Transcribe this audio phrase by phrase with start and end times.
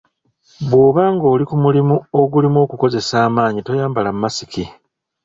[0.69, 4.65] Bw’oba ng’oli ku mulimu ogulimu okukozesa amaanyi toyambala makisiki.